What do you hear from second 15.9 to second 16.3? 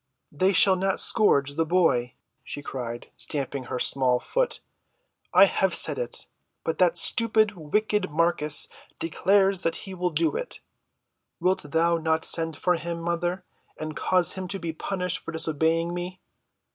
me?"